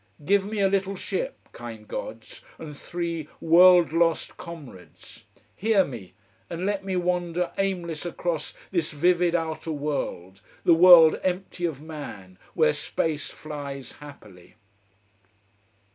Give 0.25 0.47
me 0.47 0.59
a 0.61 0.67
little 0.67 0.95
ship, 0.95 1.37
kind 1.51 1.87
gods, 1.87 2.41
and 2.57 2.75
three 2.75 3.27
world 3.39 3.93
lost 3.93 4.35
comrades. 4.35 5.25
Hear 5.55 5.85
me! 5.85 6.15
And 6.49 6.65
let 6.65 6.83
me 6.83 6.95
wander 6.95 7.51
aimless 7.59 8.03
across 8.03 8.55
this 8.71 8.89
vivid 8.89 9.35
outer 9.35 9.71
world, 9.71 10.41
the 10.63 10.73
world 10.73 11.19
empty 11.21 11.65
of 11.65 11.83
man, 11.83 12.39
where 12.55 12.73
space 12.73 13.29
flies 13.29 13.91
happily. 13.99 14.55